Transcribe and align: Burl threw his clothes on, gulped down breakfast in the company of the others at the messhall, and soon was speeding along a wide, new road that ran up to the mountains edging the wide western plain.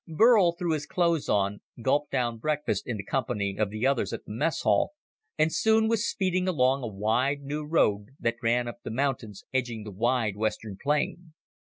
Burl 0.07 0.53
threw 0.53 0.71
his 0.71 0.87
clothes 0.87 1.29
on, 1.29 1.61
gulped 1.79 2.09
down 2.09 2.39
breakfast 2.39 2.87
in 2.87 2.97
the 2.97 3.03
company 3.03 3.55
of 3.59 3.69
the 3.69 3.85
others 3.85 4.11
at 4.11 4.25
the 4.25 4.31
messhall, 4.31 4.93
and 5.37 5.53
soon 5.53 5.87
was 5.87 6.09
speeding 6.09 6.47
along 6.47 6.81
a 6.81 6.87
wide, 6.87 7.41
new 7.41 7.63
road 7.63 8.07
that 8.19 8.41
ran 8.41 8.67
up 8.67 8.77
to 8.77 8.85
the 8.85 8.89
mountains 8.95 9.43
edging 9.53 9.83
the 9.83 9.91
wide 9.91 10.35
western 10.35 10.75
plain. 10.81 11.33